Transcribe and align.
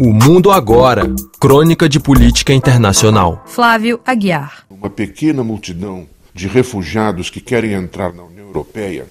O 0.00 0.12
Mundo 0.12 0.52
Agora 0.52 1.12
Crônica 1.40 1.88
de 1.88 1.98
Política 1.98 2.52
Internacional. 2.52 3.42
Flávio 3.46 3.98
Aguiar. 4.06 4.64
Uma 4.70 4.88
pequena 4.88 5.42
multidão 5.42 6.06
de 6.32 6.46
refugiados 6.46 7.30
que 7.30 7.40
querem 7.40 7.72
entrar 7.72 8.12
na 8.12 8.22
União 8.22 8.46
Europeia 8.46 9.06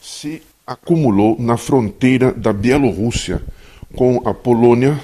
se 0.00 0.40
acumulou 0.66 1.36
na 1.38 1.58
fronteira 1.58 2.32
da 2.32 2.50
Bielorrússia 2.50 3.42
com 3.94 4.22
a 4.24 4.32
Polônia, 4.32 4.98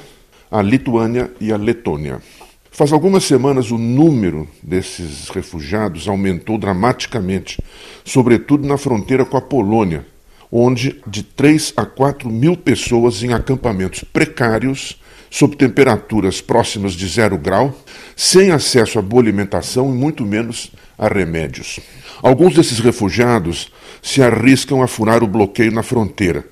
a 0.51 0.62
Lituânia 0.62 1.31
e 1.39 1.53
a 1.53 1.59
Letônia. 1.59 2.23
Faz 2.71 2.91
algumas 2.91 3.25
semanas 3.25 3.71
o 3.71 3.77
número 3.77 4.49
desses 4.63 5.29
refugiados 5.29 6.09
aumentou 6.09 6.57
dramaticamente, 6.57 7.63
sobretudo 8.03 8.67
na 8.67 8.79
fronteira 8.79 9.27
com 9.27 9.37
a 9.37 9.43
Polônia, 9.43 10.07
onde 10.51 11.03
de 11.07 11.23
3 11.23 11.75
a 11.77 11.85
4 11.85 12.31
mil 12.31 12.57
pessoas 12.57 13.23
em 13.23 13.35
acampamentos 13.35 14.05
precários, 14.05 15.02
sob 15.32 15.56
temperaturas 15.56 16.42
próximas 16.42 16.92
de 16.92 17.09
zero 17.09 17.38
grau, 17.38 17.74
sem 18.14 18.50
acesso 18.50 18.98
a 18.98 19.02
boa 19.02 19.22
alimentação 19.22 19.88
e 19.88 19.96
muito 19.96 20.27
menos 20.27 20.70
a 20.98 21.08
remédios. 21.08 21.80
Alguns 22.22 22.55
desses 22.55 22.78
refugiados 22.78 23.72
se 24.02 24.22
arriscam 24.22 24.82
a 24.82 24.86
furar 24.86 25.24
o 25.24 25.27
bloqueio 25.27 25.72
na 25.72 25.82
fronteira, 25.82 26.45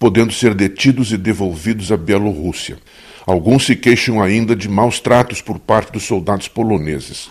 podendo 0.00 0.32
ser 0.32 0.52
detidos 0.52 1.12
e 1.12 1.16
devolvidos 1.16 1.92
à 1.92 1.96
Bielorrússia. 1.96 2.76
Alguns 3.24 3.66
se 3.66 3.76
queixam 3.76 4.20
ainda 4.20 4.56
de 4.56 4.68
maus 4.68 4.98
tratos 4.98 5.40
por 5.40 5.60
parte 5.60 5.92
dos 5.92 6.02
soldados 6.02 6.48
poloneses. 6.48 7.30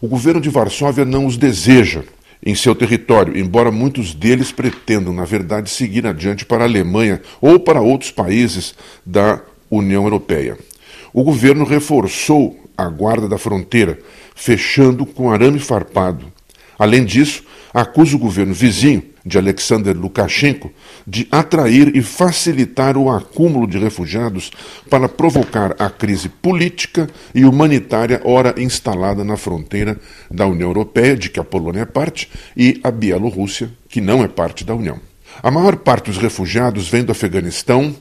O 0.00 0.06
governo 0.06 0.40
de 0.40 0.48
Varsóvia 0.48 1.04
não 1.04 1.26
os 1.26 1.36
deseja 1.36 2.04
em 2.40 2.54
seu 2.54 2.72
território, 2.72 3.36
embora 3.36 3.72
muitos 3.72 4.14
deles 4.14 4.52
pretendam, 4.52 5.12
na 5.12 5.24
verdade, 5.24 5.68
seguir 5.70 6.06
adiante 6.06 6.44
para 6.44 6.62
a 6.62 6.68
Alemanha 6.68 7.20
ou 7.40 7.58
para 7.58 7.80
outros 7.80 8.12
países 8.12 8.76
da 9.04 9.42
União 9.70 10.04
Europeia. 10.04 10.58
O 11.12 11.22
governo 11.22 11.64
reforçou 11.64 12.58
a 12.76 12.88
guarda 12.88 13.28
da 13.28 13.38
fronteira, 13.38 13.98
fechando 14.34 15.06
com 15.06 15.30
arame 15.30 15.58
farpado. 15.58 16.26
Além 16.78 17.04
disso, 17.04 17.42
acusa 17.72 18.16
o 18.16 18.18
governo 18.18 18.52
vizinho 18.52 19.02
de 19.24 19.36
Alexander 19.38 19.96
Lukashenko 19.96 20.70
de 21.06 21.26
atrair 21.32 21.96
e 21.96 22.02
facilitar 22.02 22.96
o 22.96 23.10
acúmulo 23.10 23.66
de 23.66 23.76
refugiados 23.76 24.52
para 24.88 25.08
provocar 25.08 25.74
a 25.78 25.90
crise 25.90 26.28
política 26.28 27.08
e 27.34 27.44
humanitária 27.44 28.20
ora 28.24 28.54
instalada 28.56 29.24
na 29.24 29.36
fronteira 29.36 29.98
da 30.30 30.46
União 30.46 30.68
Europeia, 30.68 31.16
de 31.16 31.28
que 31.28 31.40
a 31.40 31.44
Polônia 31.44 31.80
é 31.80 31.86
parte, 31.86 32.30
e 32.56 32.80
a 32.84 32.90
Bielorrússia, 32.90 33.70
que 33.88 34.00
não 34.00 34.22
é 34.22 34.28
parte 34.28 34.64
da 34.64 34.74
União. 34.74 35.00
A 35.42 35.50
maior 35.50 35.76
parte 35.76 36.10
dos 36.10 36.18
refugiados 36.18 36.88
vem 36.88 37.04
do 37.04 37.12
Afeganistão, 37.12 37.94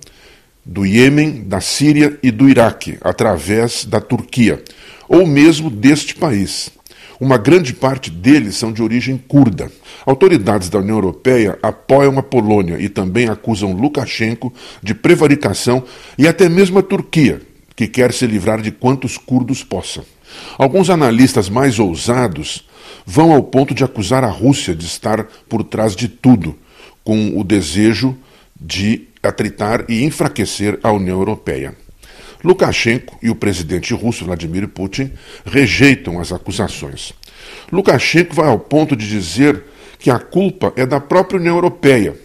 do 0.65 0.85
Iêmen, 0.85 1.43
da 1.43 1.61
Síria 1.61 2.17
e 2.23 2.31
do 2.31 2.49
Iraque, 2.49 2.97
através 3.01 3.85
da 3.85 4.01
Turquia, 4.01 4.63
ou 5.07 5.25
mesmo 5.27 5.69
deste 5.69 6.15
país. 6.15 6.71
Uma 7.19 7.37
grande 7.37 7.73
parte 7.73 8.09
deles 8.09 8.55
são 8.55 8.73
de 8.73 8.81
origem 8.81 9.17
curda. 9.17 9.71
Autoridades 10.05 10.69
da 10.69 10.79
União 10.79 10.97
Europeia 10.97 11.57
apoiam 11.61 12.17
a 12.17 12.23
Polônia 12.23 12.77
e 12.79 12.89
também 12.89 13.29
acusam 13.29 13.71
Lukashenko 13.71 14.51
de 14.81 14.93
prevaricação 14.93 15.83
e 16.17 16.27
até 16.27 16.49
mesmo 16.49 16.79
a 16.79 16.83
Turquia, 16.83 17.41
que 17.75 17.87
quer 17.87 18.11
se 18.11 18.25
livrar 18.25 18.61
de 18.61 18.71
quantos 18.71 19.17
curdos 19.17 19.63
possa. 19.63 20.03
Alguns 20.57 20.89
analistas 20.89 21.47
mais 21.47 21.79
ousados 21.79 22.67
vão 23.05 23.31
ao 23.31 23.43
ponto 23.43 23.73
de 23.73 23.83
acusar 23.83 24.23
a 24.23 24.29
Rússia 24.29 24.75
de 24.75 24.85
estar 24.85 25.25
por 25.47 25.63
trás 25.63 25.95
de 25.95 26.07
tudo, 26.07 26.55
com 27.03 27.39
o 27.39 27.43
desejo 27.43 28.17
de 28.59 29.07
atritar 29.25 29.85
e 29.89 30.03
enfraquecer 30.03 30.79
a 30.83 30.91
União 30.91 31.17
Europeia. 31.17 31.75
Lukashenko 32.43 33.17
e 33.23 33.29
o 33.29 33.35
presidente 33.35 33.93
russo 33.93 34.25
Vladimir 34.25 34.67
Putin 34.67 35.11
rejeitam 35.45 36.19
as 36.19 36.31
acusações. 36.31 37.13
Lukashenko 37.71 38.35
vai 38.35 38.47
ao 38.47 38.59
ponto 38.59 38.95
de 38.95 39.07
dizer 39.07 39.63
que 39.97 40.11
a 40.11 40.19
culpa 40.19 40.71
é 40.75 40.85
da 40.85 40.99
própria 40.99 41.39
União 41.39 41.55
Europeia, 41.55 42.15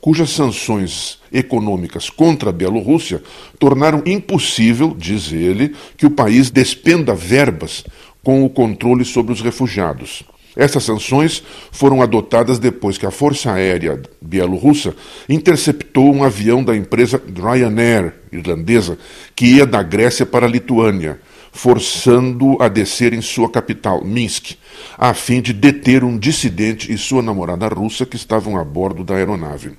cujas 0.00 0.30
sanções 0.30 1.18
econômicas 1.32 2.10
contra 2.10 2.50
a 2.50 2.52
Bielorrússia 2.52 3.22
tornaram 3.58 4.02
impossível, 4.06 4.94
diz 4.96 5.32
ele, 5.32 5.74
que 5.96 6.06
o 6.06 6.10
país 6.10 6.50
despenda 6.50 7.14
verbas 7.14 7.84
com 8.22 8.44
o 8.44 8.50
controle 8.50 9.04
sobre 9.04 9.32
os 9.32 9.40
refugiados. 9.40 10.22
Essas 10.56 10.84
sanções 10.84 11.42
foram 11.72 12.00
adotadas 12.00 12.58
depois 12.58 12.96
que 12.96 13.06
a 13.06 13.10
Força 13.10 13.52
Aérea 13.52 14.00
Bielorrussa 14.22 14.94
interceptou 15.28 16.14
um 16.14 16.22
avião 16.22 16.62
da 16.62 16.76
empresa 16.76 17.20
Ryanair 17.36 18.14
irlandesa 18.30 18.98
que 19.34 19.46
ia 19.46 19.66
da 19.66 19.82
Grécia 19.82 20.24
para 20.24 20.46
a 20.46 20.48
Lituânia, 20.48 21.20
forçando 21.52 22.60
a 22.60 22.68
descer 22.68 23.12
em 23.12 23.20
sua 23.20 23.48
capital, 23.48 24.04
Minsk, 24.04 24.56
a 24.98 25.14
fim 25.14 25.40
de 25.40 25.52
deter 25.52 26.04
um 26.04 26.18
dissidente 26.18 26.92
e 26.92 26.98
sua 26.98 27.22
namorada 27.22 27.66
russa 27.68 28.06
que 28.06 28.16
estavam 28.16 28.56
a 28.56 28.64
bordo 28.64 29.04
da 29.04 29.14
aeronave. 29.14 29.72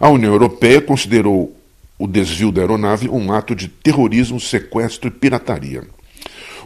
A 0.00 0.08
União 0.08 0.32
Europeia 0.32 0.80
considerou 0.80 1.56
o 1.98 2.06
desvio 2.06 2.50
da 2.50 2.62
aeronave 2.62 3.08
um 3.08 3.32
ato 3.32 3.54
de 3.54 3.68
terrorismo, 3.68 4.40
sequestro 4.40 5.08
e 5.08 5.10
pirataria. 5.10 5.84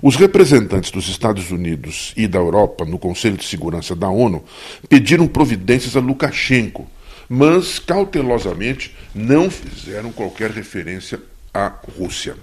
Os 0.03 0.17
representantes 0.17 0.91
dos 0.91 1.09
Estados 1.09 1.51
Unidos 1.51 2.13
e 2.17 2.29
da 2.29 2.39
Europa 2.39 2.85
no 2.85 2.99
Conselho 2.99 3.37
de 3.37 3.45
Segurança 3.45 3.95
da 3.95 4.09
ONU 4.09 4.45
pediram 4.89 5.27
providências 5.27 5.97
a 5.97 6.01
Lukashenko, 6.01 6.87
mas 7.29 7.79
cautelosamente 7.79 8.95
não 9.15 9.51
fizeram 9.51 10.13
qualquer 10.13 10.51
referência 10.51 11.19
à 11.53 11.73
Rússia. 11.99 12.37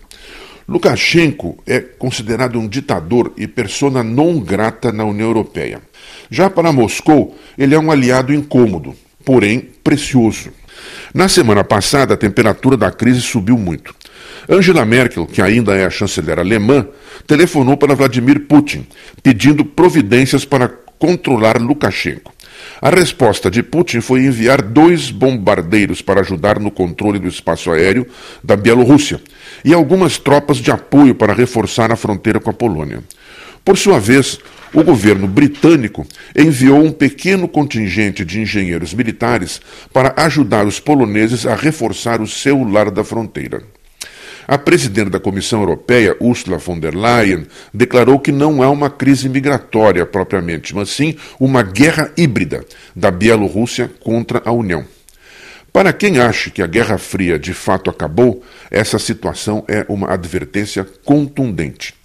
Lukashenko 0.68 1.62
é 1.68 1.80
considerado 1.80 2.58
um 2.58 2.68
ditador 2.68 3.34
e 3.38 3.48
persona 3.48 4.02
non 4.02 4.40
grata 4.40 4.92
na 4.92 5.04
União 5.04 5.28
Europeia. 5.28 5.82
Já 6.30 6.50
para 6.50 6.72
Moscou, 6.72 7.38
ele 7.58 7.76
é 7.76 7.80
um 7.80 7.92
aliado 7.92 8.34
incômodo, 8.34 8.96
porém 9.26 9.60
precioso. 9.84 10.52
Na 11.14 11.28
semana 11.28 11.64
passada, 11.64 12.14
a 12.14 12.18
temperatura 12.18 12.76
da 12.76 12.92
crise 12.92 13.22
subiu 13.22 13.58
muito. 13.58 13.94
Angela 14.50 14.86
Merkel, 14.86 15.26
que 15.26 15.42
ainda 15.42 15.76
é 15.76 15.86
a 15.86 15.90
chanceler 15.90 16.40
alemã, 16.40 16.88
telefonou 17.26 17.78
para 17.78 17.96
Vladimir 17.96 18.42
Putin, 18.42 18.86
pedindo 19.22 19.64
providências 19.64 20.46
para 20.46 20.68
controlar 21.00 21.60
Lukashenko. 21.62 22.34
A 22.82 22.90
resposta 22.90 23.50
de 23.50 23.64
Putin 23.64 24.02
foi 24.02 24.22
enviar 24.22 24.62
dois 24.62 25.10
bombardeiros 25.10 26.02
para 26.02 26.22
ajudar 26.22 26.60
no 26.60 26.72
controle 26.72 27.20
do 27.20 27.28
espaço 27.28 27.72
aéreo 27.72 28.08
da 28.44 28.56
Bielorrússia 28.56 29.22
e 29.64 29.74
algumas 29.74 30.18
tropas 30.18 30.58
de 30.58 30.72
apoio 30.72 31.16
para 31.16 31.34
reforçar 31.34 31.92
a 31.92 31.96
fronteira 31.96 32.40
com 32.40 32.50
a 32.50 32.54
Polônia. 32.54 33.04
Por 33.64 33.78
sua 33.78 34.00
vez, 34.00 34.40
o 34.74 34.84
governo 34.84 35.28
britânico 35.28 36.06
enviou 36.36 36.84
um 36.84 36.92
pequeno 36.92 37.48
contingente 37.48 38.26
de 38.26 38.42
engenheiros 38.42 38.94
militares 38.94 39.62
para 39.94 40.14
ajudar 40.18 40.66
os 40.66 40.80
poloneses 40.80 41.46
a 41.46 41.56
reforçar 41.56 42.22
o 42.22 42.28
seu 42.28 42.64
lar 42.64 42.92
da 42.92 43.04
fronteira. 43.04 43.64
A 44.48 44.58
presidente 44.58 45.10
da 45.10 45.20
Comissão 45.20 45.62
Europeia, 45.62 46.16
Ursula 46.20 46.58
von 46.58 46.80
der 46.80 46.94
Leyen, 46.94 47.48
declarou 47.74 48.20
que 48.20 48.32
não 48.32 48.64
é 48.64 48.68
uma 48.68 48.90
crise 48.90 49.30
migratória 49.30 50.06
propriamente, 50.06 50.76
mas 50.76 50.90
sim 50.90 51.16
uma 51.40 51.64
guerra 51.64 52.12
híbrida 52.18 52.66
da 52.96 53.10
Bielorrússia 53.10 53.90
contra 54.02 54.42
a 54.44 54.52
União. 54.52 54.86
Para 55.72 55.92
quem 55.92 56.20
acha 56.20 56.52
que 56.52 56.62
a 56.62 56.68
Guerra 56.68 57.00
Fria 57.00 57.40
de 57.40 57.54
fato 57.54 57.90
acabou, 57.90 58.44
essa 58.70 59.00
situação 59.00 59.64
é 59.68 59.84
uma 59.90 60.14
advertência 60.14 60.86
contundente. 61.04 61.96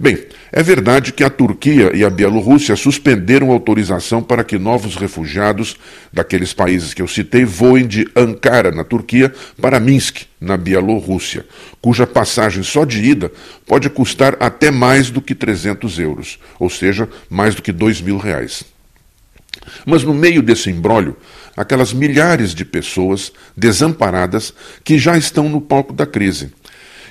Bem, 0.00 0.24
é 0.50 0.62
verdade 0.62 1.12
que 1.12 1.22
a 1.22 1.30
Turquia 1.30 1.94
e 1.94 2.04
a 2.04 2.10
Bielorrússia 2.10 2.74
suspenderam 2.74 3.52
autorização 3.52 4.22
para 4.22 4.42
que 4.42 4.58
novos 4.58 4.96
refugiados 4.96 5.76
daqueles 6.12 6.52
países 6.52 6.92
que 6.92 7.00
eu 7.00 7.06
citei 7.06 7.44
voem 7.44 7.86
de 7.86 8.08
Ankara, 8.16 8.72
na 8.72 8.82
Turquia, 8.82 9.32
para 9.60 9.78
Minsk, 9.78 10.22
na 10.40 10.56
Bielorrússia, 10.56 11.46
cuja 11.80 12.06
passagem 12.06 12.62
só 12.64 12.84
de 12.84 13.02
ida 13.04 13.30
pode 13.66 13.88
custar 13.88 14.36
até 14.40 14.70
mais 14.70 15.10
do 15.10 15.22
que 15.22 15.34
300 15.34 15.98
euros, 16.00 16.38
ou 16.58 16.68
seja, 16.68 17.08
mais 17.30 17.54
do 17.54 17.62
que 17.62 17.70
2 17.70 18.00
mil 18.00 18.18
reais. 18.18 18.64
Mas 19.86 20.02
no 20.02 20.12
meio 20.12 20.42
desse 20.42 20.70
embrólio, 20.70 21.16
aquelas 21.56 21.92
milhares 21.92 22.52
de 22.52 22.64
pessoas 22.64 23.32
desamparadas 23.56 24.52
que 24.82 24.98
já 24.98 25.16
estão 25.16 25.48
no 25.48 25.60
palco 25.60 25.92
da 25.92 26.04
crise 26.04 26.52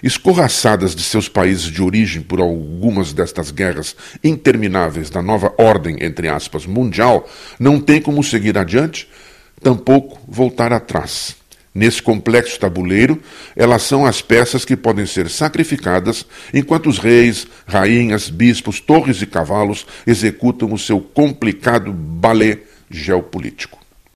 escorraçadas 0.03 0.93
de 0.93 1.01
seus 1.01 1.29
países 1.29 1.63
de 1.63 1.81
origem 1.81 2.21
por 2.21 2.41
algumas 2.41 3.13
destas 3.13 3.49
guerras 3.49 3.95
intermináveis 4.21 5.09
da 5.09 5.21
nova 5.21 5.53
ordem, 5.57 5.97
entre 6.01 6.27
aspas, 6.27 6.65
mundial, 6.65 7.27
não 7.57 7.79
tem 7.79 8.01
como 8.01 8.21
seguir 8.21 8.57
adiante, 8.57 9.07
tampouco 9.61 10.19
voltar 10.27 10.73
atrás. 10.73 11.37
Nesse 11.73 12.03
complexo 12.03 12.59
tabuleiro, 12.59 13.19
elas 13.55 13.81
são 13.81 14.05
as 14.05 14.21
peças 14.21 14.63
que 14.63 14.75
podem 14.75 15.07
ser 15.07 15.27
sacrificadas 15.27 16.23
enquanto 16.53 16.87
os 16.87 16.99
reis, 16.99 17.47
rainhas, 17.65 18.29
bispos, 18.29 18.79
torres 18.79 19.23
e 19.23 19.25
cavalos 19.25 19.87
executam 20.05 20.71
o 20.71 20.77
seu 20.77 20.99
complicado 20.99 21.91
balé 21.91 22.59
geopolítico. 22.91 23.82